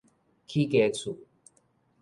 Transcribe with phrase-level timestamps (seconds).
[0.47, 1.15] 起家厝